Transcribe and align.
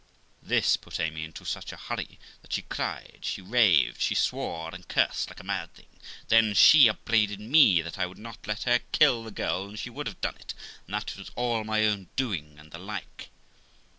This 0.41 0.77
put 0.77 0.99
Amy 0.99 1.23
into 1.23 1.45
such 1.45 1.71
a 1.71 1.77
hurry 1.77 2.17
that 2.41 2.53
she 2.53 2.63
cried, 2.63 3.19
she 3.21 3.39
raved, 3.39 4.01
she 4.01 4.15
swore 4.15 4.73
and 4.73 4.87
cursed 4.87 5.29
like 5.29 5.39
a 5.39 5.43
mad 5.43 5.75
thing; 5.75 5.85
then 6.27 6.55
she 6.55 6.87
upbraided 6.89 7.39
me 7.39 7.83
that 7.83 7.99
I 7.99 8.07
would 8.07 8.17
not 8.17 8.47
let 8.47 8.63
her 8.63 8.79
kill 8.93 9.23
the 9.23 9.29
girl 9.29 9.67
when 9.67 9.75
she 9.75 9.91
would 9.91 10.07
have 10.07 10.19
done 10.19 10.37
it, 10.37 10.55
and 10.87 10.95
that 10.95 11.11
it 11.11 11.17
was 11.17 11.29
all 11.35 11.63
my 11.63 11.85
own 11.85 12.07
doing, 12.15 12.57
and 12.57 12.71
the 12.71 12.79
like. 12.79 13.29